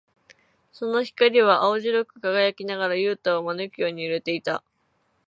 [0.71, 4.63] その光は青白く輝きながら、ユウタを招くように揺れていた。